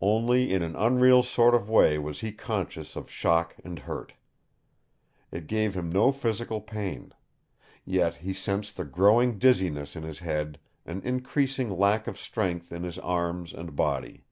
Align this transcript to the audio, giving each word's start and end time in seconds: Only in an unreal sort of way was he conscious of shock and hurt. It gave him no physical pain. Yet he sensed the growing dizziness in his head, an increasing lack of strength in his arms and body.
Only 0.00 0.54
in 0.54 0.62
an 0.62 0.74
unreal 0.74 1.22
sort 1.22 1.54
of 1.54 1.68
way 1.68 1.98
was 1.98 2.20
he 2.20 2.32
conscious 2.32 2.96
of 2.96 3.10
shock 3.10 3.56
and 3.62 3.80
hurt. 3.80 4.14
It 5.30 5.46
gave 5.48 5.74
him 5.74 5.92
no 5.92 6.12
physical 6.12 6.62
pain. 6.62 7.12
Yet 7.84 8.14
he 8.14 8.32
sensed 8.32 8.78
the 8.78 8.86
growing 8.86 9.36
dizziness 9.38 9.94
in 9.94 10.02
his 10.02 10.20
head, 10.20 10.58
an 10.86 11.02
increasing 11.04 11.68
lack 11.68 12.06
of 12.06 12.18
strength 12.18 12.72
in 12.72 12.84
his 12.84 12.98
arms 13.00 13.52
and 13.52 13.76
body. 13.76 14.24